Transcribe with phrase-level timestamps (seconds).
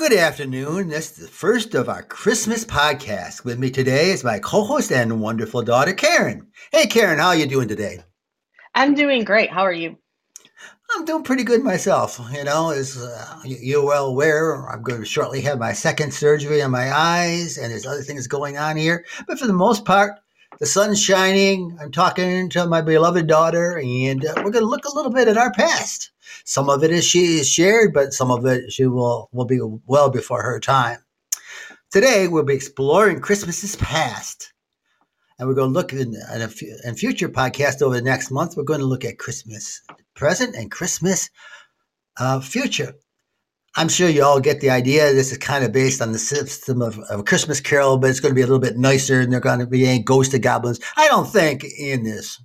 [0.00, 0.88] Good afternoon.
[0.88, 3.44] This is the first of our Christmas podcast.
[3.44, 6.46] With me today is my co-host and wonderful daughter, Karen.
[6.72, 7.98] Hey, Karen, how are you doing today?
[8.74, 9.50] I'm doing great.
[9.50, 9.98] How are you?
[10.90, 12.18] I'm doing pretty good myself.
[12.32, 16.62] You know, as uh, you're well aware, I'm going to shortly have my second surgery
[16.62, 19.04] on my eyes, and there's other things going on here.
[19.26, 20.18] But for the most part,
[20.60, 21.76] the sun's shining.
[21.78, 25.28] I'm talking to my beloved daughter, and uh, we're going to look a little bit
[25.28, 26.10] at our past.
[26.44, 29.60] Some of it is she is shared, but some of it she will will be
[29.86, 30.98] well before her time.
[31.90, 34.52] Today we'll be exploring Christmas's past,
[35.38, 36.48] and we're going to look in, a
[36.84, 38.56] in future podcast over the next month.
[38.56, 39.82] We're going to look at Christmas
[40.14, 41.30] present and Christmas
[42.18, 42.94] uh, future.
[43.76, 45.12] I'm sure you all get the idea.
[45.14, 48.32] This is kind of based on the system of, of Christmas Carol, but it's going
[48.32, 50.80] to be a little bit nicer, and they're going to be any ghost of goblins.
[50.96, 52.42] I don't think in this.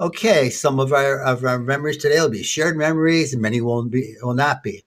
[0.00, 3.84] Okay, some of our of our memories today will be shared memories, and many will
[3.84, 4.84] be will not be.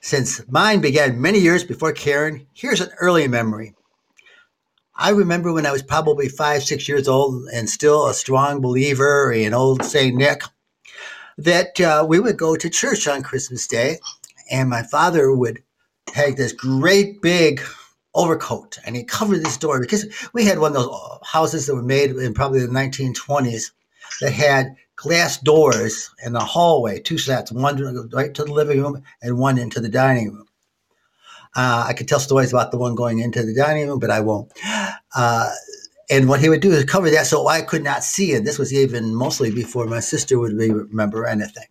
[0.00, 3.74] Since mine began many years before Karen, here's an early memory.
[4.96, 9.30] I remember when I was probably five, six years old, and still a strong believer
[9.30, 10.42] in old Saint Nick,
[11.38, 14.00] that uh, we would go to church on Christmas Day,
[14.50, 15.62] and my father would
[16.06, 17.60] take this great big
[18.14, 21.82] overcoat and he covered this door because we had one of those houses that were
[21.82, 23.72] made in probably the 1920s
[24.20, 27.76] that had glass doors in the hallway, two sets, one
[28.12, 30.46] right to the living room and one into the dining room.
[31.54, 34.20] Uh, I could tell stories about the one going into the dining room, but I
[34.20, 34.52] won't.
[35.14, 35.50] Uh,
[36.10, 38.44] and what he would do is cover that so I could not see it.
[38.44, 41.66] This was even mostly before my sister would remember anything.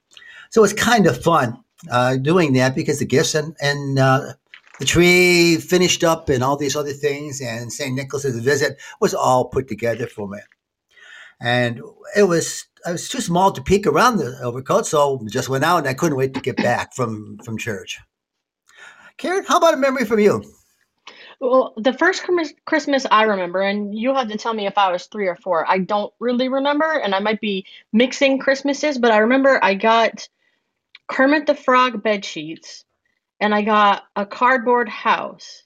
[0.50, 4.34] So it's kind of fun uh, doing that because the gifts and, and uh,
[4.80, 7.96] the tree finished up and all these other things and St.
[7.96, 10.40] Nicholas's visit was all put together for me
[11.42, 11.82] and
[12.16, 15.80] it was I was too small to peek around the overcoat, so just went out
[15.80, 18.00] and I couldn't wait to get back from from church.
[19.18, 20.44] Karen, how about a memory from you?
[21.40, 22.24] Well, the first
[22.66, 25.70] Christmas I remember, and you have to tell me if I was three or four.
[25.70, 30.30] I don't really remember, and I might be mixing Christmases, but I remember I got
[31.08, 32.86] Kermit the Frog bed sheets,
[33.40, 35.64] and I got a cardboard house,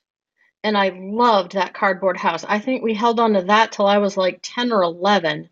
[0.63, 2.43] and I loved that cardboard house.
[2.47, 5.49] I think we held on to that till I was like ten or eleven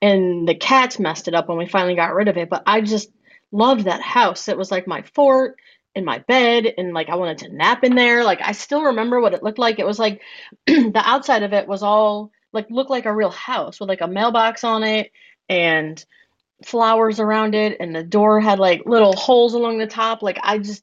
[0.00, 2.50] and the cats messed it up when we finally got rid of it.
[2.50, 3.10] But I just
[3.52, 4.48] loved that house.
[4.48, 5.56] It was like my fort
[5.94, 8.24] in my bed, and like I wanted to nap in there.
[8.24, 9.78] Like I still remember what it looked like.
[9.78, 10.20] It was like
[10.66, 14.08] the outside of it was all like looked like a real house with like a
[14.08, 15.10] mailbox on it
[15.48, 16.04] and
[16.64, 20.22] flowers around it, and the door had like little holes along the top.
[20.22, 20.82] Like I just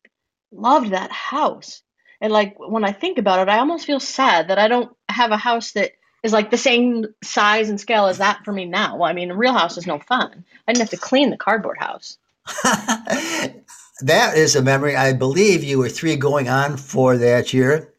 [0.51, 1.81] loved that house.
[2.19, 5.31] And like when I think about it, I almost feel sad that I don't have
[5.31, 5.93] a house that
[6.23, 8.97] is like the same size and scale as that for me now.
[8.97, 10.43] Well, I mean, a real house is no fun.
[10.67, 12.17] I didn't have to clean the cardboard house.
[12.63, 14.95] that is a memory.
[14.95, 17.93] I believe you were three going on for that year.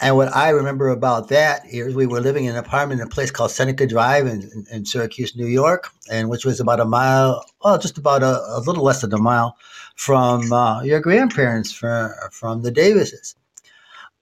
[0.00, 3.10] And what I remember about that is we were living in an apartment in a
[3.10, 6.84] place called Seneca Drive in, in, in Syracuse, New York, and which was about a
[6.84, 9.56] mile, well, just about a, a little less than a mile
[9.94, 13.36] from uh, your grandparents, from, from the Davises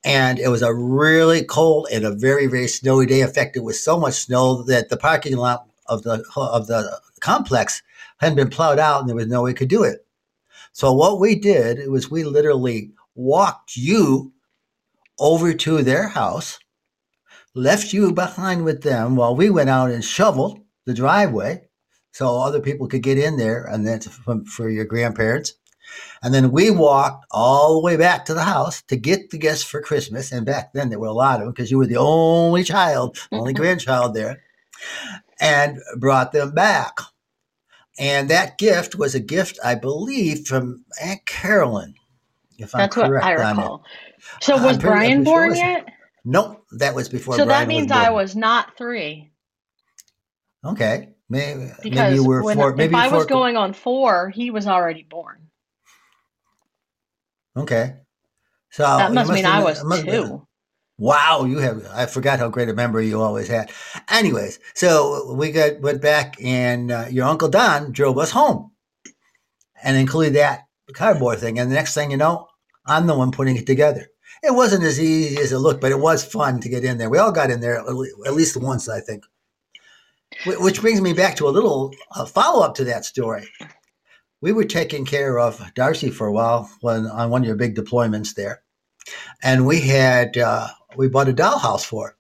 [0.05, 3.21] and it was a really cold and a very very snowy day.
[3.21, 7.01] In fact, it was so much snow that the parking lot of the of the
[7.21, 7.83] complex
[8.19, 10.07] hadn't been plowed out, and there was no way to do it.
[10.73, 14.33] So what we did was we literally walked you
[15.19, 16.59] over to their house,
[17.55, 21.63] left you behind with them while we went out and shoveled the driveway
[22.13, 25.55] so other people could get in there, and then for your grandparents.
[26.23, 29.63] And then we walked all the way back to the house to get the gifts
[29.63, 30.33] for Christmas.
[30.33, 33.19] And back then there were a lot of them because you were the only child,
[33.33, 34.43] only grandchild there,
[35.41, 36.99] and brought them back.
[37.99, 41.95] And that gift was a gift, I believe, from Aunt Carolyn.
[42.59, 43.85] If That's I'm correct what I recall.
[44.41, 45.87] So was pretty, Brian born yet?
[46.25, 47.37] Nope, that was before.
[47.37, 49.31] So Brian that means was I was not three.
[50.65, 52.75] Okay, maybe because maybe you were when, four.
[52.75, 55.50] Maybe if I four, was going on four, he was already born.
[57.57, 57.97] Okay.
[58.71, 60.47] So that must, must mean I was two.
[60.99, 63.71] Wow, you have I forgot how great a memory you always had.
[64.09, 68.73] Anyways, so we got went back and uh, your uncle Don drove us home
[69.83, 71.59] and included that cardboard thing.
[71.59, 72.49] And the next thing you know,
[72.87, 74.09] I'm the one putting it together.
[74.43, 77.11] It wasn't as easy as it looked, but it was fun to get in there.
[77.11, 79.25] We all got in there at least once, I think.
[80.47, 81.93] Which brings me back to a little
[82.29, 83.49] follow up to that story
[84.41, 87.75] we were taking care of Darcy for a while when on one of your big
[87.75, 88.63] deployments there,
[89.43, 92.15] and we had uh, we bought a dollhouse for it.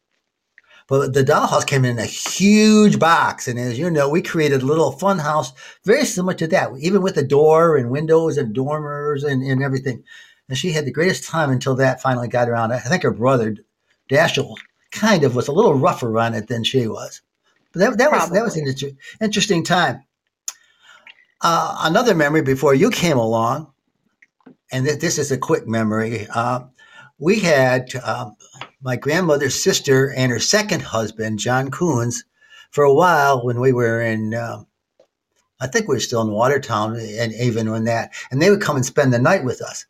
[0.86, 4.66] But the dollhouse came in a huge box, and as you know, we created a
[4.66, 5.52] little fun house
[5.84, 10.02] very similar to that, even with a door and windows and dormers and, and everything.
[10.48, 12.72] and she had the greatest time until that finally got around.
[12.72, 13.56] I think her brother,
[14.10, 14.56] Dashiell,
[14.90, 17.22] kind of was a little rougher on it than she was.
[17.72, 20.02] But that, that was that was an inter- interesting time.
[21.42, 23.72] Uh, another memory before you came along,
[24.72, 26.26] and th- this is a quick memory.
[26.34, 26.60] Uh,
[27.18, 28.36] we had um,
[28.82, 32.24] my grandmother's sister and her second husband, John Coons,
[32.70, 34.34] for a while when we were in.
[34.34, 34.64] Uh,
[35.62, 38.76] I think we were still in Watertown, and even when that, and they would come
[38.76, 39.86] and spend the night with us.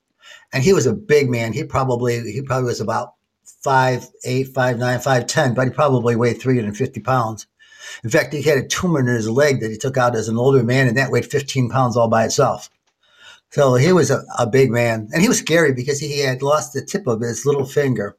[0.53, 1.53] And he was a big man.
[1.53, 3.15] He probably he probably was about
[3.45, 7.47] five eight, five nine, five ten, but he probably weighed three hundred and fifty pounds.
[8.05, 10.39] In fact, he had a tumor in his leg that he took out as an
[10.39, 12.71] older man, and that weighed fifteen pounds all by itself.
[13.51, 16.73] So he was a, a big man, and he was scary because he had lost
[16.73, 18.17] the tip of his little finger.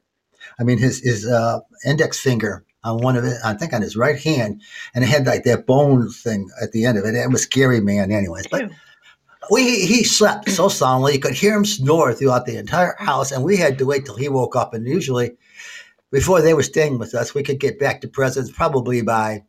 [0.58, 3.96] I mean, his his uh, index finger on one of it, I think on his
[3.96, 4.60] right hand,
[4.94, 7.14] and it had like that bone thing at the end of it.
[7.14, 8.48] It was scary man, anyways.
[8.48, 8.70] But
[9.50, 13.42] we he slept so soundly you could hear him snore throughout the entire house, and
[13.42, 14.74] we had to wait till he woke up.
[14.74, 15.36] And usually,
[16.10, 19.44] before they were staying with us, we could get back to presents probably by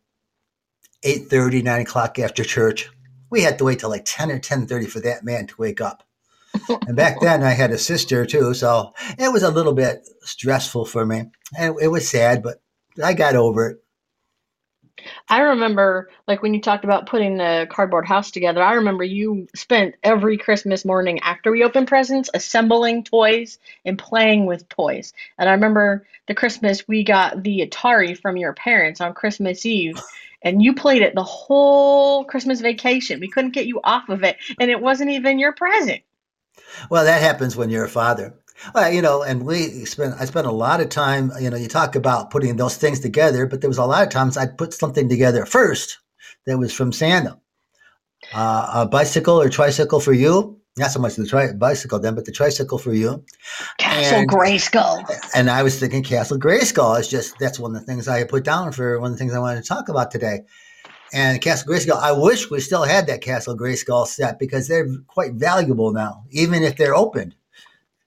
[1.04, 2.90] 8.30, 9 o'clock after church.
[3.30, 6.04] We had to wait till like 10 or 10.30 for that man to wake up.
[6.88, 10.86] and back then I had a sister too, so it was a little bit stressful
[10.86, 11.32] for me.
[11.58, 12.62] And it was sad, but
[13.04, 13.83] I got over it.
[15.30, 19.48] I remember, like when you talked about putting the cardboard house together, I remember you
[19.56, 25.14] spent every Christmas morning after we opened presents assembling toys and playing with toys.
[25.38, 29.96] And I remember the Christmas we got the Atari from your parents on Christmas Eve,
[30.42, 33.20] and you played it the whole Christmas vacation.
[33.20, 36.02] We couldn't get you off of it, and it wasn't even your present.
[36.90, 38.34] Well, that happens when you're a father.
[38.74, 41.68] Well, you know, and we spent, I spent a lot of time, you know, you
[41.68, 44.74] talk about putting those things together, but there was a lot of times I'd put
[44.74, 46.00] something together first
[46.46, 47.40] that was from Santa.
[48.34, 50.60] Uh, a bicycle or tricycle for you.
[50.76, 53.24] Not so much the tri- bicycle then, but the tricycle for you.
[53.78, 55.04] Castle and, Grayskull.
[55.36, 58.44] And I was thinking Castle Grayskull is just, that's one of the things I put
[58.44, 60.42] down for one of the things I wanted to talk about today.
[61.14, 65.34] And Castle Grayskull, I wish we still had that Castle Grayskull set because they're quite
[65.34, 67.36] valuable now, even if they're opened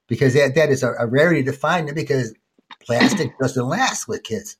[0.06, 2.34] because that, that is a, a rarity to find it because
[2.82, 4.56] plastic doesn't last with kids.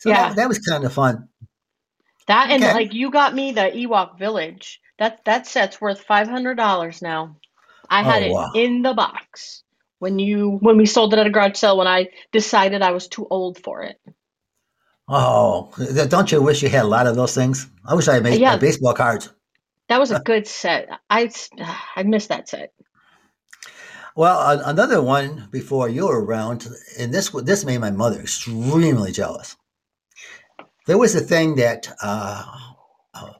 [0.00, 0.28] So yeah.
[0.28, 1.28] that, that was kind of fun.
[2.26, 2.74] That and okay.
[2.74, 4.80] like you got me the Ewok Village.
[4.98, 7.36] That that set's worth five hundred dollars now.
[7.88, 9.64] I had oh, it in the box
[9.98, 13.08] when you when we sold it at a garage sale when I decided I was
[13.08, 13.98] too old for it.
[15.08, 15.72] Oh,
[16.08, 17.68] don't you wish you had a lot of those things?
[17.84, 18.56] I wish I had made yeah.
[18.56, 19.32] baseball cards.
[19.88, 20.88] That was a good set.
[21.08, 21.30] I
[21.96, 22.72] I missed that set.
[24.16, 26.66] Well, another one before you were around,
[26.98, 29.56] and this this made my mother extremely jealous.
[30.86, 32.44] There was a thing that uh,
[33.14, 33.30] uh,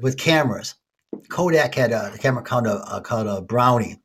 [0.00, 0.76] with cameras,
[1.28, 4.00] Kodak had a camera called a, uh, called a Brownie.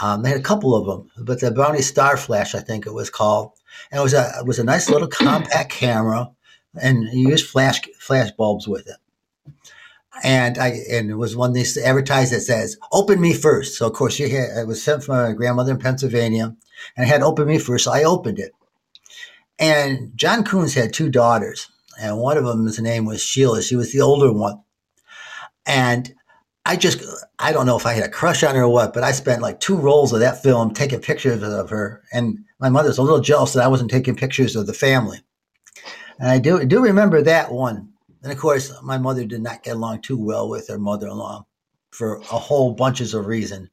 [0.00, 2.94] Um, they had a couple of them, but the Brownie Star Flash, I think it
[2.94, 3.52] was called,
[3.90, 6.30] and it was a it was a nice little compact camera,
[6.80, 8.96] and you used flash flash bulbs with it
[10.22, 13.76] and I and it was one they advertised that says "Open me first.
[13.76, 16.54] So of course she had it was sent from my grandmother in Pennsylvania,
[16.96, 17.84] and I had "Open me first.
[17.84, 18.52] So I opened it,
[19.58, 21.68] and John Coons had two daughters,
[22.00, 23.62] and one of them's name was Sheila.
[23.62, 24.60] She was the older one,
[25.66, 26.12] and
[26.66, 27.02] I just
[27.38, 29.42] I don't know if I had a crush on her or what, but I spent
[29.42, 33.20] like two rolls of that film taking pictures of her, and my mother's a little
[33.20, 35.20] jealous that I wasn't taking pictures of the family.
[36.18, 37.91] And I do do remember that one
[38.22, 41.16] and of course, my mother did not get along too well with her mother in
[41.16, 41.46] law
[41.90, 43.68] for a whole bunches of reasons.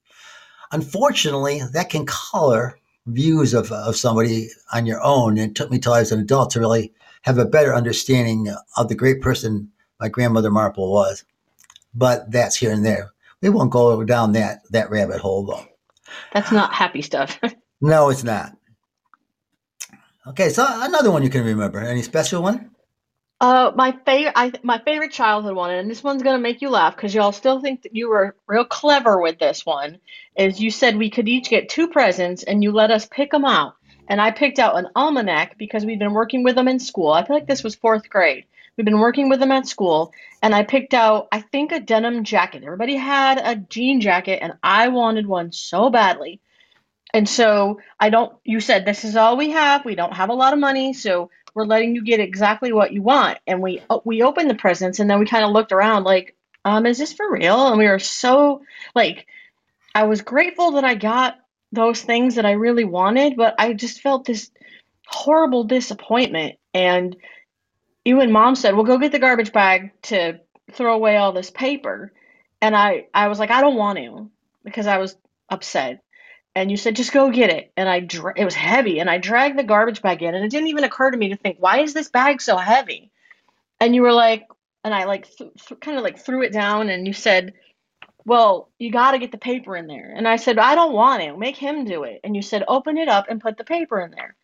[0.72, 5.38] Unfortunately, that can color views of, of somebody on your own.
[5.38, 8.53] And it took me till I was an adult to really have a better understanding
[8.77, 11.24] of the great person my grandmother Marple was.
[11.94, 13.12] But that's here and there.
[13.41, 15.65] We won't go down that, that rabbit hole though.
[16.34, 17.39] That's not happy stuff.
[17.82, 18.56] no, it's not.
[20.27, 21.79] Okay, so another one you can remember.
[21.79, 22.72] Any special one?
[23.41, 27.13] Uh, my favorite, my favorite childhood one, and this one's gonna make you laugh because
[27.13, 29.98] y'all still think that you were real clever with this one.
[30.36, 33.46] Is you said we could each get two presents, and you let us pick them
[33.46, 33.75] out.
[34.10, 37.12] And I picked out an almanac because we've been working with them in school.
[37.12, 38.46] I feel like this was fourth grade.
[38.75, 42.25] We've been working with them at school, and I picked out, I think, a denim
[42.25, 42.63] jacket.
[42.63, 46.41] Everybody had a jean jacket, and I wanted one so badly.
[47.13, 48.38] And so I don't.
[48.43, 49.84] You said this is all we have.
[49.86, 53.01] We don't have a lot of money, so we're letting you get exactly what you
[53.01, 53.39] want.
[53.48, 56.86] And we we opened the presents and then we kind of looked around like, um,
[56.86, 57.68] is this for real?
[57.68, 58.62] And we were so
[58.96, 59.27] like,
[59.94, 61.38] I was grateful that I got
[61.72, 64.51] those things that I really wanted, but I just felt this
[65.06, 66.56] horrible disappointment.
[66.74, 67.15] And
[68.06, 70.39] even mom said, well, go get the garbage bag to
[70.72, 72.13] throw away all this paper.
[72.62, 74.29] And I, I was like, I don't want to
[74.63, 75.15] because I was
[75.50, 76.03] upset.
[76.60, 77.72] And you said just go get it.
[77.78, 80.51] And i dra- it was heavy and i dragged the garbage bag in and it
[80.51, 83.12] didn't even occur to me to think why is this bag so heavy?
[83.80, 84.46] And you were like
[84.84, 87.54] and i like th- th- kind of like threw it down and you said
[88.25, 90.13] well you got to get the paper in there.
[90.16, 91.38] And i said i don't want it.
[91.38, 92.20] Make him do it.
[92.24, 94.36] And you said open it up and put the paper in there.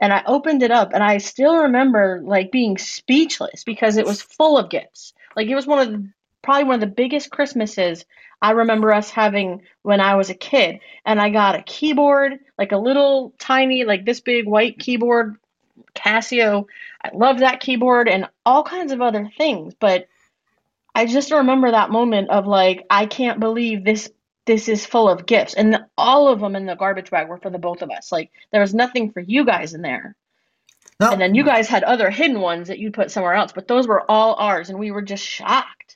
[0.00, 4.22] And i opened it up and i still remember like being speechless because it was
[4.22, 5.12] full of gifts.
[5.36, 6.08] Like it was one of the
[6.42, 8.04] probably one of the biggest christmases
[8.40, 12.72] I remember us having when I was a kid, and I got a keyboard, like
[12.72, 15.36] a little tiny, like this big white keyboard,
[15.94, 16.66] Casio.
[17.02, 20.08] I love that keyboard and all kinds of other things, but
[20.94, 24.10] I just remember that moment of like, I can't believe this
[24.46, 27.50] this is full of gifts, and all of them in the garbage bag were for
[27.50, 28.10] the both of us.
[28.10, 30.16] Like there was nothing for you guys in there.
[31.00, 31.10] No.
[31.10, 33.86] And then you guys had other hidden ones that you put somewhere else, but those
[33.86, 35.87] were all ours, and we were just shocked.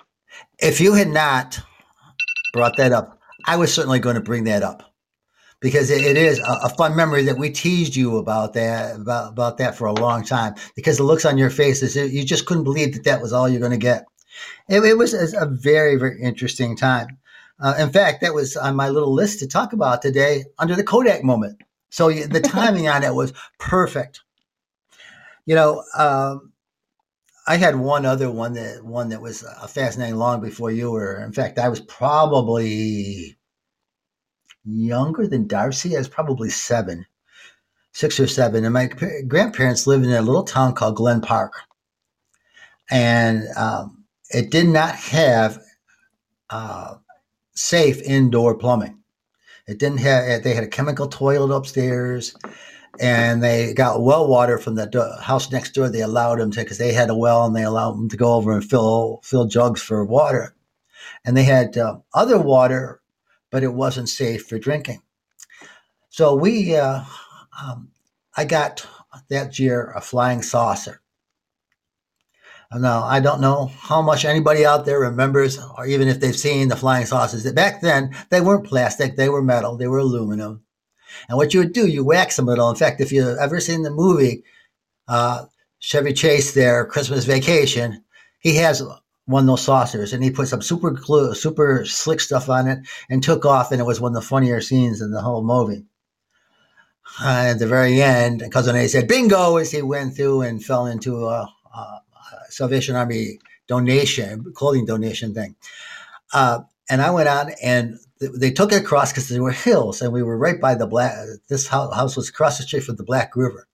[0.59, 1.61] If you had not
[2.53, 3.19] brought that up.
[3.47, 4.83] I was certainly going to bring that up
[5.61, 9.33] because it, it is a, a, fun memory that we teased you about that about,
[9.33, 12.65] about that for a long time because the looks on your faces you just couldn't
[12.65, 14.05] believe that that was all you're going to get.
[14.69, 17.19] It, it was a very very interesting time.
[17.61, 20.85] Uh, in fact, that was on my little list to talk about today under the
[20.85, 21.61] Kodak moment.
[21.91, 24.23] So the timing on it was perfect.
[25.47, 26.52] You know, um,
[27.47, 31.23] I had one other one that one that was uh, fascinating long before you were.
[31.23, 33.37] In fact, I was probably
[34.65, 35.97] younger than Darcy.
[35.97, 37.05] I was probably seven,
[37.93, 38.87] six or seven, and my
[39.27, 41.55] grandparents lived in a little town called Glen Park,
[42.91, 45.61] and um, it did not have
[46.51, 46.95] uh,
[47.55, 48.99] safe indoor plumbing.
[49.67, 50.45] It didn't have.
[50.45, 52.37] They had a chemical toilet upstairs
[53.01, 55.89] and they got well water from the house next door.
[55.89, 58.35] They allowed them to because they had a well, and they allowed them to go
[58.35, 60.55] over and fill fill jugs for water.
[61.25, 63.01] And they had uh, other water,
[63.51, 65.03] but it wasn't safe for drinking.
[66.11, 67.05] So we, uh,
[67.63, 67.89] um,
[68.37, 68.87] I got
[69.31, 71.01] that year a flying saucer.
[72.75, 76.69] Now I don't know how much anybody out there remembers, or even if they've seen
[76.69, 77.51] the flying saucers.
[77.53, 80.63] Back then, they weren't plastic; they were metal, they were aluminum
[81.29, 82.71] and what you would do, you wax them a little.
[82.71, 84.45] In fact, if you've ever seen the movie
[85.09, 85.47] uh,
[85.79, 88.05] Chevy Chase, there Christmas Vacation,
[88.39, 88.83] he has
[89.27, 92.81] one of those saucers, and he put some super glue, super slick stuff on it,
[93.09, 95.85] and took off, and it was one of the funnier scenes in the whole movie.
[97.21, 100.87] Uh, at the very end, when they said bingo, as he went through and fell
[100.87, 102.03] into a, a
[102.49, 105.57] Salvation Army donation, clothing donation thing.
[106.33, 106.61] Uh,
[106.91, 110.23] and I went on and they took it across because there were hills and we
[110.23, 111.17] were right by the black
[111.49, 113.67] this house was across the street from the black river.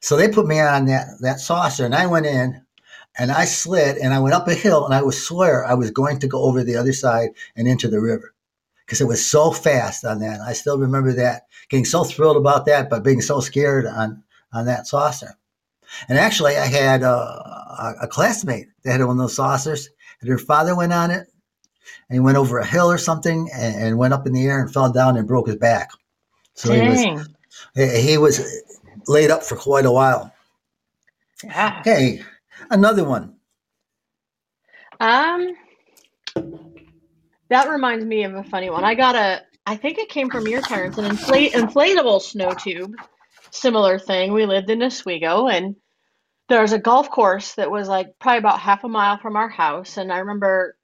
[0.00, 2.62] So they put me on that that saucer and i went in
[3.18, 5.90] and i slid and i went up a hill and i would swear i was
[5.90, 8.34] going to go over the other side and into the river
[8.84, 10.40] because it was so fast on that.
[10.40, 14.66] I still remember that getting so thrilled about that but being so scared on on
[14.66, 15.36] that saucer.
[16.08, 19.88] And actually i had a, a classmate that had one of those saucers
[20.20, 21.28] and her father went on it
[22.08, 24.60] and he went over a hill or something and, and, went up in the air
[24.60, 25.90] and fell down and broke his back.
[26.54, 26.96] So Dang.
[26.96, 27.28] he was
[27.74, 28.62] he was
[29.06, 30.32] laid up for quite a while.
[31.44, 31.78] Yeah.
[31.80, 32.22] Okay,
[32.70, 33.36] another one.
[35.00, 35.54] Um,
[37.48, 38.84] that reminds me of a funny one.
[38.84, 39.42] I got a.
[39.66, 42.94] I think it came from your parents, an inflate, inflatable snow tube.
[43.50, 44.32] Similar thing.
[44.32, 45.76] We lived in Oswego, and
[46.48, 49.48] there was a golf course that was like probably about half a mile from our
[49.48, 49.96] house.
[49.96, 50.75] And I remember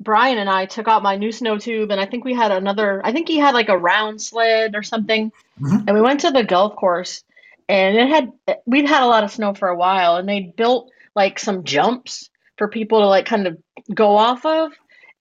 [0.00, 3.02] Brian and I took out my new snow tube, and I think we had another.
[3.04, 5.30] I think he had like a round sled or something,
[5.60, 5.86] mm-hmm.
[5.86, 7.22] and we went to the golf course,
[7.68, 8.32] and it had
[8.66, 12.30] we'd had a lot of snow for a while, and they built like some jumps
[12.56, 13.58] for people to like kind of
[13.94, 14.72] go off of,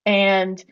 [0.06, 0.64] and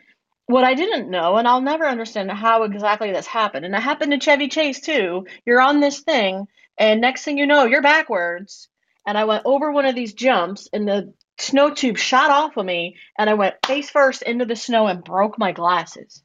[0.46, 4.14] what I didn't know, and I'll never understand how exactly this happened, and it happened
[4.14, 5.28] to Chevy Chase too.
[5.46, 6.48] You're on this thing,
[6.78, 8.70] and next thing you know, you're backwards,
[9.06, 12.66] and I went over one of these jumps, and the snow tube shot off of
[12.66, 16.24] me and I went face first into the snow and broke my glasses.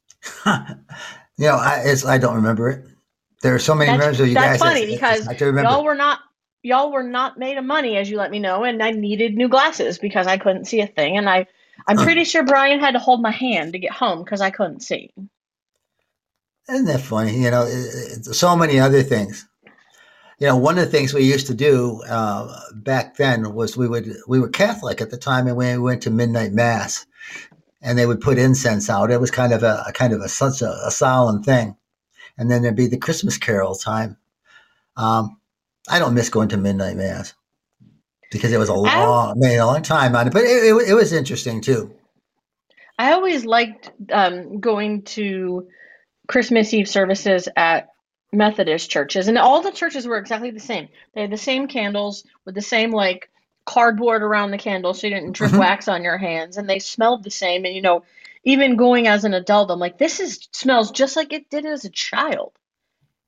[0.46, 0.54] you
[1.38, 2.84] know, I I don't remember it.
[3.42, 4.58] There are so many that's, of you guys.
[4.58, 4.72] that's guys.
[4.72, 6.20] funny because y'all were not
[6.62, 9.48] y'all were not made of money as you let me know, and I needed new
[9.48, 11.46] glasses because I couldn't see a thing, and I
[11.86, 14.80] I'm pretty sure Brian had to hold my hand to get home because I couldn't
[14.80, 15.12] see.
[16.70, 17.38] Isn't that funny?
[17.38, 19.46] You know, so many other things
[20.38, 23.88] you know, one of the things we used to do uh, back then was we
[23.88, 27.06] would we were Catholic at the time, and we went to midnight mass,
[27.80, 29.10] and they would put incense out.
[29.10, 31.76] It was kind of a, a kind of a such a, a, solemn thing,
[32.36, 34.16] and then there'd be the Christmas Carol time.
[34.96, 35.38] Um,
[35.88, 37.34] I don't miss going to midnight mass
[38.30, 40.88] because it was a long, I mean, a long time on it, but it, it,
[40.90, 41.94] it was interesting too.
[42.98, 45.68] I always liked um, going to
[46.26, 47.93] Christmas Eve services at
[48.34, 50.88] Methodist churches, and all the churches were exactly the same.
[51.14, 53.30] They had the same candles with the same like
[53.64, 55.60] cardboard around the candle so you didn't drip mm-hmm.
[55.60, 57.64] wax on your hands, and they smelled the same.
[57.64, 58.04] And you know,
[58.44, 61.84] even going as an adult, I'm like, this is smells just like it did as
[61.84, 62.52] a child.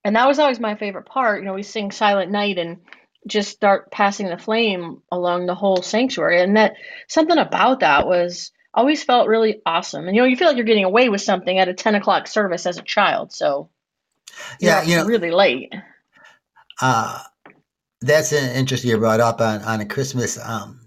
[0.04, 1.40] And that was always my favorite part.
[1.40, 2.78] You know, we sing Silent Night and
[3.26, 6.40] just start passing the flame along the whole sanctuary.
[6.40, 6.74] And that
[7.08, 10.06] something about that was always felt really awesome.
[10.06, 12.28] And you know, you feel like you're getting away with something at a 10 o'clock
[12.28, 13.32] service as a child.
[13.32, 13.70] So
[14.60, 15.72] yeah, you know, really late.
[16.80, 17.22] Uh,
[18.00, 20.38] that's an interesting you brought up on, on a Christmas.
[20.38, 20.80] Um,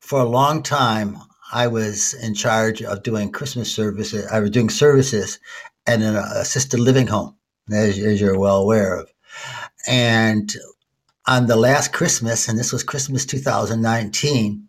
[0.00, 1.18] for a long time,
[1.52, 4.26] I was in charge of doing Christmas services.
[4.30, 5.38] I was doing services
[5.86, 7.36] at an assisted living home,
[7.70, 9.08] as, as you're well aware of.
[9.86, 10.52] And
[11.26, 14.68] on the last Christmas, and this was Christmas 2019,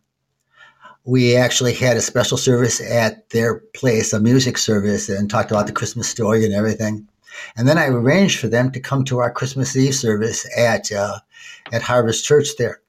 [1.05, 5.67] we actually had a special service at their place, a music service, and talked about
[5.67, 7.07] the Christmas story and everything.
[7.55, 11.19] And then I arranged for them to come to our Christmas Eve service at uh,
[11.71, 12.81] at Harvest Church there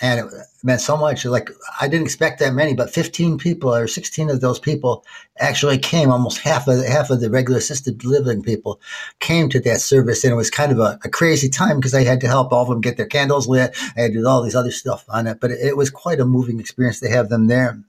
[0.00, 1.24] and it meant so much.
[1.24, 5.04] Like I didn't expect that many, but 15 people or 16 of those people
[5.38, 6.10] actually came.
[6.10, 8.80] Almost half of the, half of the regular assisted living people
[9.18, 12.04] came to that service, and it was kind of a, a crazy time because I
[12.04, 13.76] had to help all of them get their candles lit.
[13.96, 16.20] I had to do all these other stuff on it, but it, it was quite
[16.20, 17.82] a moving experience to have them there.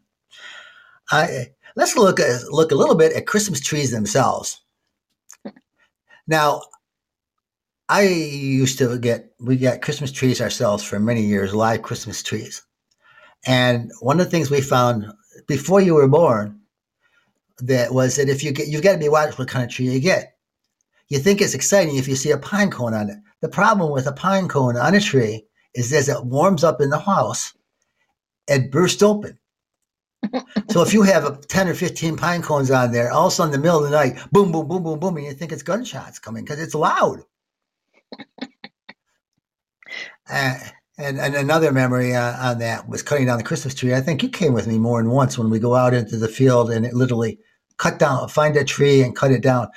[1.11, 4.61] I, let's look look a little bit at Christmas trees themselves.
[6.29, 6.61] Now,
[7.89, 12.61] I used to get, we got Christmas trees ourselves for many years, live Christmas trees.
[13.47, 15.11] And one of the things we found
[15.47, 16.61] before you were born
[17.63, 19.89] that was that if you get, you've got to be watchful what kind of tree
[19.89, 20.37] you get.
[21.07, 23.17] You think it's exciting if you see a pine cone on it.
[23.41, 26.91] The problem with a pine cone on a tree is as it warms up in
[26.91, 27.53] the house,
[28.47, 29.39] it bursts open.
[30.69, 33.53] So if you have 10 or 15 pine cones on there, all of a sudden
[33.53, 35.63] in the middle of the night, boom, boom, boom, boom, boom, and you think it's
[35.63, 37.21] gunshots coming because it's loud.
[40.31, 40.53] Uh,
[40.99, 43.95] and, and another memory uh, on that was cutting down the Christmas tree.
[43.95, 46.27] I think you came with me more than once when we go out into the
[46.27, 47.39] field and it literally
[47.77, 49.69] cut down, find a tree and cut it down.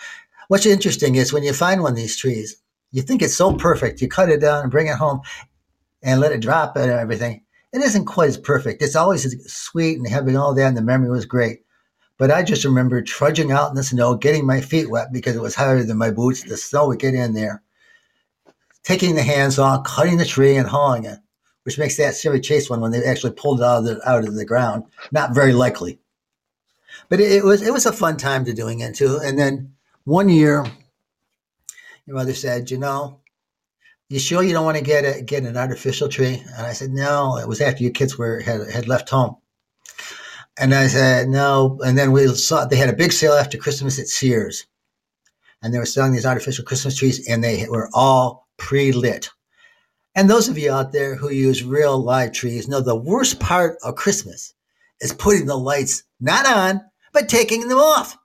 [0.49, 2.57] What's interesting is when you find one of these trees,
[2.91, 4.03] you think it's so perfect.
[4.03, 5.21] You cut it down and bring it home
[6.03, 7.45] and let it drop and everything.
[7.73, 8.83] It isn't quite as perfect.
[8.83, 11.63] It's always sweet and having all that, and the memory was great.
[12.19, 15.43] But I just remember trudging out in the snow, getting my feet wet because it
[15.43, 16.43] was higher than my boots.
[16.43, 17.63] The snow would get in there
[18.83, 21.19] taking the hands on, cutting the tree, and hauling it,
[21.65, 24.27] which makes that Chevy Chase one when they actually pulled it out of the, out
[24.27, 25.99] of the ground not very likely.
[27.09, 29.19] But it, it was it was a fun time to doing it too.
[29.23, 30.65] And then one year,
[32.07, 33.21] your mother said, "You know,
[34.13, 36.91] you sure you don't want to get a, get an artificial tree?" And I said,
[36.91, 39.37] "No." It was after your kids were had had left home.
[40.59, 41.79] And I said, no.
[41.85, 44.67] And then we saw they had a big sale after Christmas at Sears.
[45.63, 49.31] And they were selling these artificial Christmas trees, and they were all pre lit.
[50.15, 53.79] And those of you out there who use real live trees know the worst part
[53.83, 54.53] of Christmas
[55.01, 58.19] is putting the lights not on, but taking them off.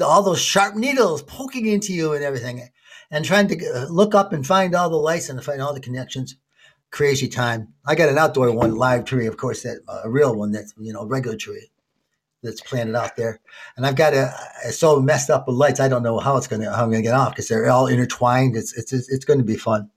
[0.00, 2.66] all those sharp needles poking into you and everything,
[3.10, 5.80] and trying to uh, look up and find all the lights and find all the
[5.80, 6.36] connections.
[6.90, 7.74] Crazy time.
[7.86, 10.74] I got an outdoor one, live tree, of course, that uh, a real one that's
[10.78, 11.70] you know regular tree
[12.42, 13.40] that's planted out there.
[13.76, 14.32] And I've got a
[14.64, 15.78] it's so messed up with lights.
[15.78, 18.56] I don't know how it's gonna how I'm gonna get off because they're all intertwined.
[18.56, 19.90] It's it's it's going to be fun.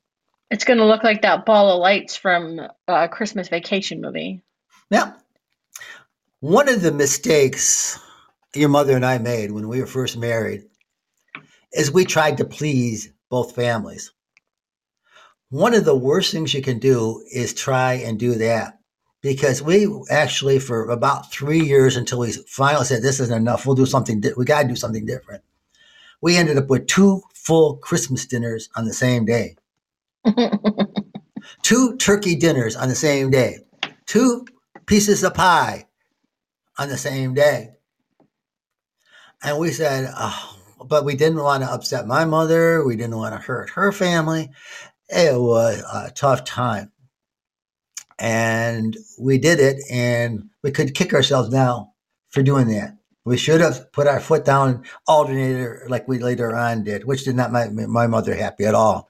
[0.51, 4.43] It's going to look like that ball of lights from a Christmas Vacation movie.
[4.91, 5.13] Yeah.
[6.41, 7.99] One of the mistakes
[8.53, 10.65] your mother and I made when we were first married
[11.73, 14.11] is we tried to please both families.
[15.49, 18.79] One of the worst things you can do is try and do that
[19.21, 23.65] because we actually for about three years until we finally said this isn't enough.
[23.65, 25.43] We'll do something di- we got to do something different.
[26.21, 29.55] We ended up with two full christmas dinners on the same day.
[31.61, 33.59] Two turkey dinners on the same day.
[34.05, 34.45] Two
[34.85, 35.87] pieces of pie
[36.77, 37.71] on the same day.
[39.41, 40.52] And we said oh,
[40.87, 44.49] but we didn't want to upset my mother we didn't want to hurt her family.
[45.09, 46.91] It was a tough time.
[48.19, 51.93] And we did it and we could kick ourselves now
[52.29, 52.97] for doing that.
[53.25, 57.35] We should have put our foot down alternator like we later on did which did
[57.35, 59.09] not make my mother happy at all.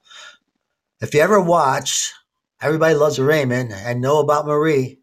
[1.01, 2.13] If you ever watch
[2.61, 4.99] everybody loves raymond and know about marie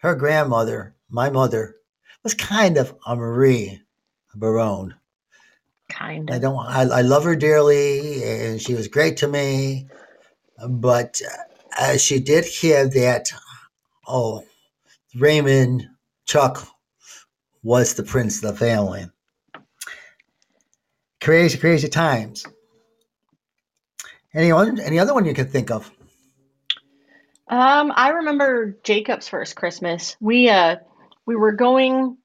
[0.00, 1.76] her grandmother my mother
[2.22, 3.80] was kind of a marie
[4.34, 4.94] barone
[5.88, 9.86] kind of i don't I, I love her dearly and she was great to me
[10.68, 11.20] but
[11.78, 13.30] uh, she did hear that,
[14.06, 14.44] oh,
[15.14, 15.88] Raymond
[16.24, 16.66] Chuck
[17.62, 19.06] was the prince of the family.
[21.20, 22.46] crazy, crazy times.
[24.34, 25.90] Anyone, any other one you can think of?
[27.48, 30.16] Um, I remember Jacob's first Christmas.
[30.20, 30.76] We uh
[31.26, 32.18] we were going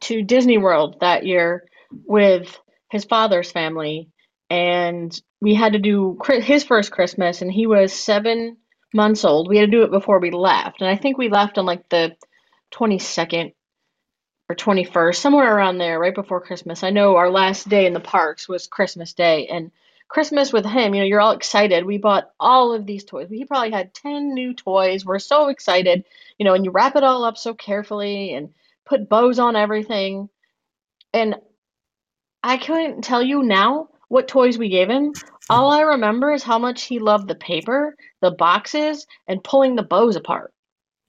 [0.00, 1.64] to Disney World that year
[2.04, 2.58] with
[2.94, 4.08] his father's family,
[4.48, 8.56] and we had to do his first Christmas, and he was seven
[8.94, 9.48] months old.
[9.48, 11.88] We had to do it before we left, and I think we left on like
[11.88, 12.16] the
[12.70, 13.52] twenty second
[14.50, 16.82] or 21st, somewhere around there, right before Christmas.
[16.82, 19.70] I know our last day in the parks was Christmas Day, and
[20.06, 21.84] Christmas with him, you know, you're all excited.
[21.84, 23.28] We bought all of these toys.
[23.30, 25.04] He probably had 10 new toys.
[25.04, 26.04] We're so excited,
[26.38, 28.50] you know, and you wrap it all up so carefully and
[28.84, 30.28] put bows on everything.
[31.14, 31.36] And
[32.44, 35.14] I couldn't tell you now what toys we gave him.
[35.48, 39.82] All I remember is how much he loved the paper, the boxes, and pulling the
[39.82, 40.52] bows apart.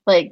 [0.08, 0.32] Like,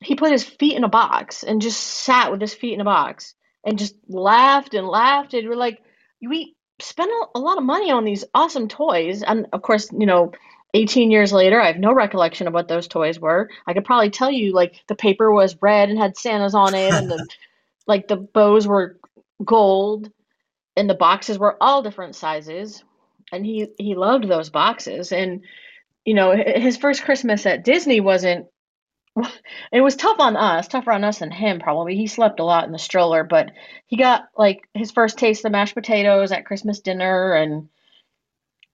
[0.00, 2.84] he put his feet in a box and just sat with his feet in a
[2.84, 3.34] box
[3.64, 5.34] and just laughed and laughed.
[5.34, 5.80] And we're like,
[6.20, 9.22] we spent a lot of money on these awesome toys.
[9.22, 10.32] And of course, you know,
[10.74, 13.50] 18 years later, I have no recollection of what those toys were.
[13.68, 16.92] I could probably tell you like the paper was red and had Santa's on it,
[16.92, 17.24] and the
[17.86, 18.98] like the bows were
[19.44, 20.10] gold,
[20.80, 22.82] and the boxes were all different sizes.
[23.30, 25.12] And he he loved those boxes.
[25.12, 25.42] And
[26.06, 28.46] you know, his first Christmas at Disney wasn't
[29.72, 31.96] it was tough on us, tougher on us than him probably.
[31.96, 33.50] He slept a lot in the stroller, but
[33.86, 37.68] he got like his first taste of mashed potatoes at Christmas dinner and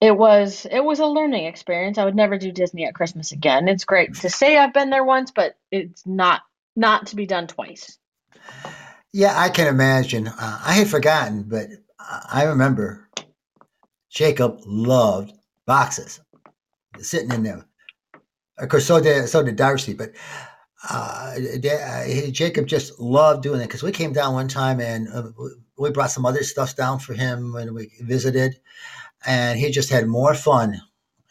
[0.01, 1.99] it was it was a learning experience.
[1.99, 3.67] I would never do Disney at Christmas again.
[3.67, 6.43] It's great to say I've been there once, but it's not
[6.77, 7.99] not to be done twice.
[9.13, 10.29] Yeah, I can imagine.
[10.29, 13.09] Uh, I had forgotten, but I remember
[14.11, 15.33] Jacob loved
[15.67, 16.21] boxes,
[16.99, 17.67] sitting in them
[18.59, 20.13] of course, so did so did Darcy, but
[20.89, 21.35] uh,
[22.31, 25.31] Jacob just loved doing it because we came down one time and uh,
[25.79, 28.59] we brought some other stuff down for him when we visited,
[29.27, 30.81] and he just had more fun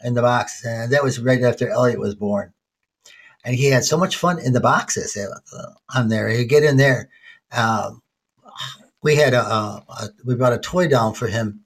[0.04, 0.64] in the box.
[0.66, 2.54] And that was right after Elliot was born,
[3.44, 6.30] and he had so much fun in the boxes uh, on there.
[6.30, 7.10] He'd get in there.
[7.52, 8.02] Um,
[9.06, 11.64] we had a, a, a, we brought a toy down for him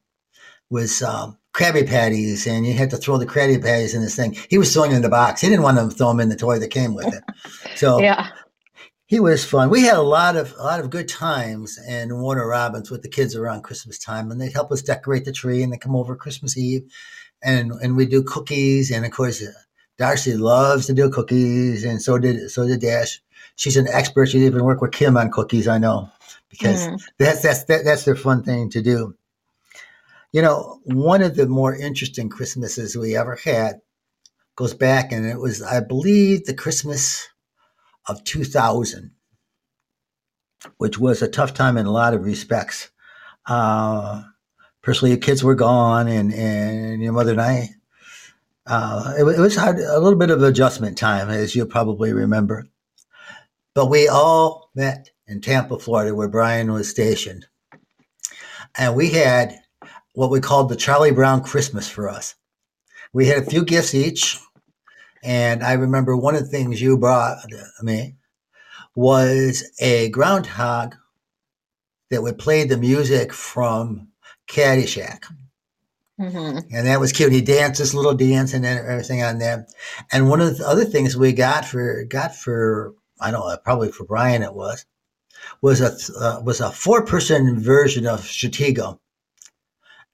[0.69, 4.35] with um, Krabby Patties, and you had to throw the Krabby Patties in this thing.
[4.49, 5.39] He was throwing them in the box.
[5.39, 7.23] He didn't want to throw them in the toy that came with it.
[7.77, 8.27] So yeah,
[9.05, 9.69] he was fun.
[9.69, 13.09] We had a lot of a lot of good times in Warner Robins with the
[13.09, 16.17] kids around Christmas time, and they'd help us decorate the tree, and they come over
[16.17, 16.91] Christmas Eve,
[17.41, 19.41] and and we do cookies, and of course.
[19.97, 23.21] Darcy loves to do cookies, and so did so did Dash.
[23.57, 24.27] She's an expert.
[24.27, 25.67] She even worked with Kim on cookies.
[25.67, 26.09] I know
[26.49, 26.99] because mm.
[27.17, 29.15] that's that's that, that's their fun thing to do.
[30.31, 33.81] You know, one of the more interesting Christmases we ever had
[34.55, 37.27] goes back, and it was, I believe, the Christmas
[38.07, 39.11] of 2000,
[40.77, 42.91] which was a tough time in a lot of respects.
[43.47, 44.23] Uh,
[44.81, 47.69] personally, your kids were gone, and, and your mother and I.
[48.67, 52.67] Uh, it, it was hard, a little bit of adjustment time, as you probably remember.
[53.73, 57.45] But we all met in Tampa, Florida, where Brian was stationed.
[58.75, 59.53] And we had
[60.13, 62.35] what we called the Charlie Brown Christmas for us.
[63.13, 64.39] We had a few gifts each.
[65.23, 67.37] And I remember one of the things you brought
[67.81, 68.15] me
[68.95, 70.95] was a groundhog
[72.09, 74.09] that would play the music from
[74.49, 75.25] Caddyshack.
[76.19, 76.75] Mm-hmm.
[76.75, 77.31] And that was cute.
[77.31, 79.67] He danced this little dance and everything on there.
[80.11, 83.91] And one of the other things we got for got for I don't know probably
[83.91, 84.85] for Brian it was
[85.61, 88.99] was a uh, was a four person version of Stratego.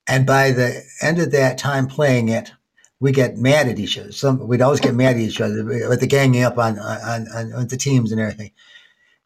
[0.07, 2.51] And by the end of that time playing it,
[2.99, 4.11] we get mad at each other.
[4.11, 7.53] Some we'd always get mad at each other with the ganging up on, on, on,
[7.53, 8.51] on the teams and everything.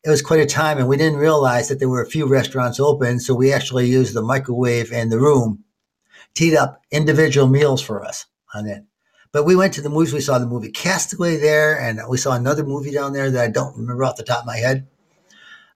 [0.04, 2.80] It was quite a time, and we didn't realize that there were a few restaurants
[2.80, 3.20] open.
[3.20, 5.66] So we actually used the microwave and the room,
[6.34, 8.84] teed up individual meals for us on it.
[9.32, 10.14] But we went to the movies.
[10.14, 13.50] We saw the movie Castaway there, and we saw another movie down there that I
[13.50, 14.88] don't remember off the top of my head.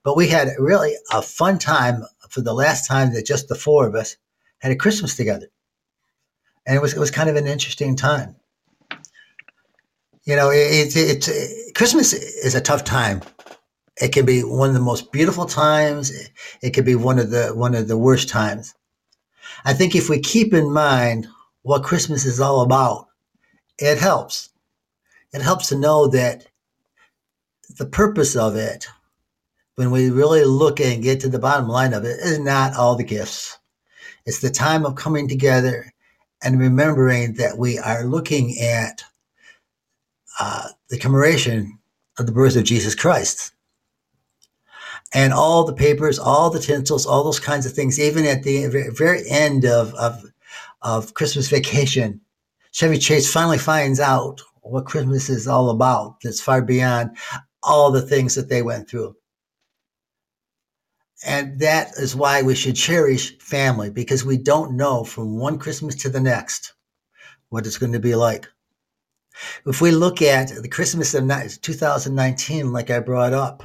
[0.04, 3.86] But we had really a fun time for the last time that just the four
[3.86, 4.16] of us
[4.58, 5.48] had a Christmas together,
[6.66, 8.36] and it was it was kind of an interesting time.
[10.24, 13.22] You know, it's it, it, Christmas is a tough time.
[14.00, 16.12] It can be one of the most beautiful times.
[16.62, 18.74] It can be one of the one of the worst times.
[19.64, 21.28] I think if we keep in mind
[21.62, 23.08] what Christmas is all about,
[23.78, 24.50] it helps.
[25.32, 26.46] It helps to know that
[27.78, 28.86] the purpose of it,
[29.76, 32.96] when we really look and get to the bottom line of it, is not all
[32.96, 33.58] the gifts.
[34.26, 35.92] It's the time of coming together
[36.42, 39.04] and remembering that we are looking at
[40.40, 41.78] uh, the commemoration
[42.18, 43.50] of the birth of Jesus Christ.
[45.14, 48.00] and all the papers, all the tinsels, all those kinds of things.
[48.00, 50.24] Even at the very end of of,
[50.82, 52.20] of Christmas Vacation,
[52.72, 56.16] Chevy Chase finally finds out what Christmas is all about.
[56.22, 57.16] That's far beyond
[57.62, 59.16] all the things that they went through.
[61.24, 65.94] And that is why we should cherish family because we don't know from one Christmas
[65.96, 66.74] to the next
[67.48, 68.46] what it's going to be like.
[69.66, 71.28] If we look at the Christmas of
[71.60, 73.64] 2019, like I brought up,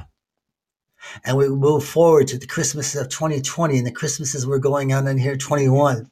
[1.24, 5.06] and we move forward to the Christmas of 2020 and the Christmases we're going on
[5.06, 6.10] in here 21,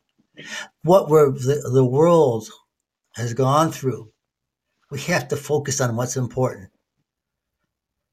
[0.82, 2.48] what we're, the, the world
[3.14, 4.10] has gone through,
[4.90, 6.70] we have to focus on what's important.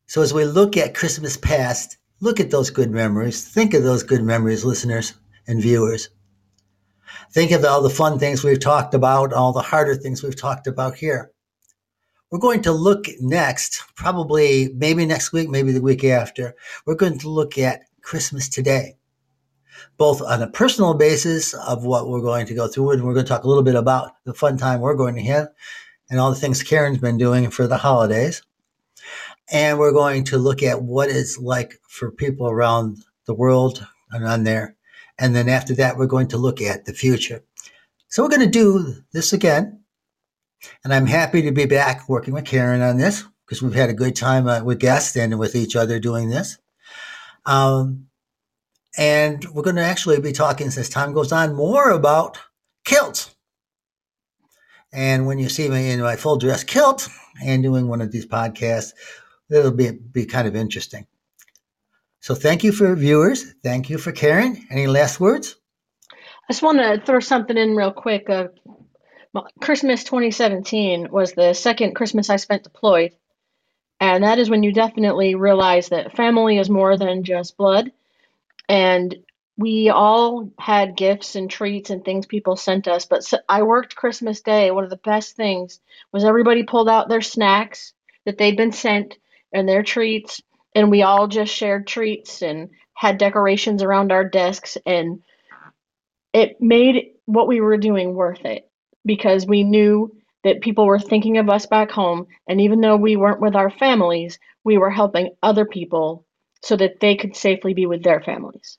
[0.08, 3.47] So as we look at Christmas past, look at those good memories.
[3.47, 5.13] Think of those good memories, listeners
[5.47, 6.10] and viewers.
[7.32, 10.67] Think of all the fun things we've talked about, all the harder things we've talked
[10.67, 11.32] about here.
[12.32, 16.56] We're going to look next, probably maybe next week, maybe the week after.
[16.86, 18.97] We're going to look at Christmas today,
[19.97, 23.25] both on a personal basis of what we're going to go through, and we're going
[23.25, 25.49] to talk a little bit about the fun time we're going to have
[26.10, 28.41] and all the things Karen's been doing for the holidays.
[29.52, 34.26] And we're going to look at what it's like for people around the world and
[34.26, 34.76] on there.
[35.18, 37.44] And then after that, we're going to look at the future.
[38.10, 39.82] So we're going to do this again.
[40.84, 43.94] And I'm happy to be back working with Karen on this because we've had a
[43.94, 46.58] good time uh, with guests and with each other doing this.
[47.46, 48.08] Um,
[48.98, 52.40] and we're going to actually be talking as time goes on more about
[52.86, 53.36] kilts.
[54.94, 57.10] And when you see me in my full dress kilt
[57.44, 58.94] and doing one of these podcasts,
[59.50, 61.08] it'll be, be kind of interesting.
[62.20, 63.54] So thank you for viewers.
[63.64, 64.66] Thank you for Karen.
[64.72, 65.56] Any last words?
[66.12, 68.30] I just want to throw something in real quick.
[68.30, 68.48] Uh,
[69.62, 73.12] Christmas 2017 was the second Christmas I spent deployed.
[74.00, 77.92] And that is when you definitely realize that family is more than just blood.
[78.68, 79.16] And
[79.58, 83.06] we all had gifts and treats and things people sent us.
[83.06, 84.72] But I worked Christmas Day.
[84.72, 85.80] One of the best things
[86.12, 87.94] was everybody pulled out their snacks
[88.26, 89.18] that they'd been sent
[89.56, 90.41] and their treats.
[90.76, 94.78] And we all just shared treats and had decorations around our desks.
[94.86, 95.22] And
[96.34, 98.70] it made what we were doing worth it
[99.06, 102.28] because we knew that people were thinking of us back home.
[102.48, 106.26] And even though we weren't with our families, we were helping other people
[106.62, 108.78] so that they could safely be with their families.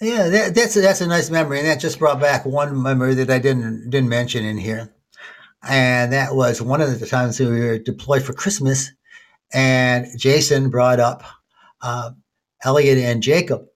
[0.00, 3.30] Yeah, that, that's that's a nice memory, and that just brought back one memory that
[3.30, 4.94] I didn't didn't mention in here,
[5.66, 8.92] and that was one of the times we were deployed for Christmas,
[9.52, 11.22] and Jason brought up
[11.82, 12.10] uh,
[12.64, 13.66] Elliot and Jacob,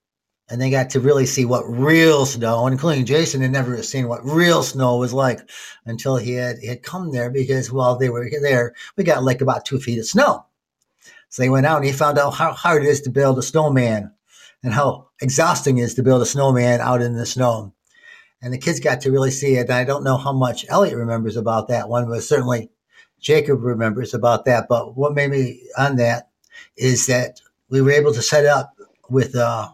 [0.48, 4.24] and they got to really see what real snow, including Jason had never seen what
[4.24, 5.40] real snow was like
[5.86, 9.40] until he had he had come there because while they were there, we got like
[9.40, 10.44] about two feet of snow.
[11.28, 13.42] So they went out and he found out how hard it is to build a
[13.42, 14.12] snowman
[14.64, 17.72] and how exhausting it is to build a snowman out in the snow.
[18.42, 19.68] And the kids got to really see it.
[19.68, 22.70] And I don't know how much Elliot remembers about that one, but certainly
[23.20, 24.66] Jacob remembers about that.
[24.68, 26.30] But what made me on that
[26.76, 28.74] is that we were able to set up
[29.08, 29.68] with uh,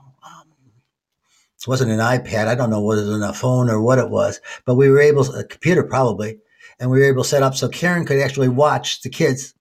[1.67, 2.47] it wasn't an iPad.
[2.47, 5.01] I don't know whether it was a phone or what it was, but we were
[5.01, 6.39] able, a computer probably,
[6.79, 9.53] and we were able to set up so Karen could actually watch the kids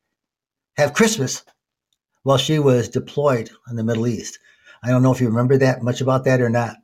[0.77, 1.43] have Christmas
[2.23, 4.37] while she was deployed in the Middle East.
[4.83, 6.75] I don't know if you remember that much about that or not.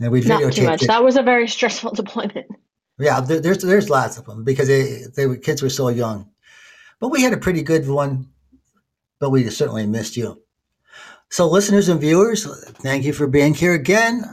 [0.00, 0.82] And we not too much.
[0.82, 0.88] It.
[0.88, 2.46] That was a very stressful deployment.
[3.00, 6.30] Yeah, there, there's there's lots of them because they they were, kids were so young,
[7.00, 8.28] but we had a pretty good one.
[9.18, 10.42] But we certainly missed you.
[11.32, 12.44] So, listeners and viewers,
[12.82, 14.24] thank you for being here again.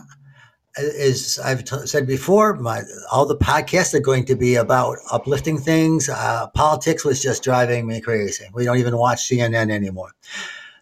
[0.78, 5.60] As I've t- said before, my, all the podcasts are going to be about uplifting
[5.60, 6.10] things.
[6.10, 8.46] Uh, politics was just driving me crazy.
[8.54, 10.14] We don't even watch CNN anymore.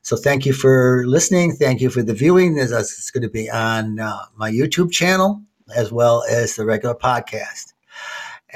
[0.03, 1.53] So, thank you for listening.
[1.53, 2.57] Thank you for the viewing.
[2.57, 5.41] It's going to be on uh, my YouTube channel
[5.75, 7.74] as well as the regular podcast.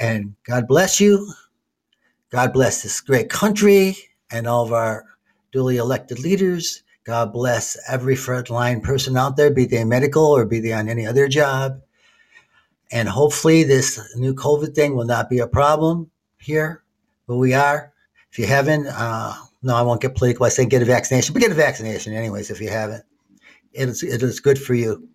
[0.00, 1.32] And God bless you.
[2.30, 3.96] God bless this great country
[4.32, 5.04] and all of our
[5.52, 6.82] duly elected leaders.
[7.04, 11.06] God bless every frontline person out there, be they medical or be they on any
[11.06, 11.80] other job.
[12.90, 16.82] And hopefully, this new COVID thing will not be a problem here
[17.30, 17.92] but we are.
[18.32, 19.32] If you haven't, uh,
[19.62, 20.46] no, I won't get political.
[20.46, 23.04] I say get a vaccination, but get a vaccination anyways if you haven't.
[23.72, 25.08] It is, it is good for you.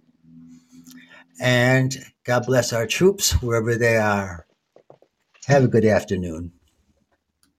[1.42, 1.94] And
[2.24, 4.48] God bless our troops wherever they are.
[5.48, 6.55] Have a good afternoon.